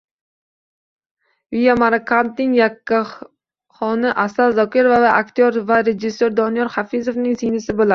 Via 1.55 1.75
Marokandning 1.81 2.55
yakkaxoni 2.61 4.15
Asal 4.25 4.59
Zokirova 4.61 5.01
esa 5.03 5.15
aktyor 5.23 5.63
va 5.73 5.79
rejissor 5.89 6.35
Doniyor 6.43 6.77
Hafizovning 6.79 7.43
singlisi 7.45 7.83
bo‘ladi 7.83 7.89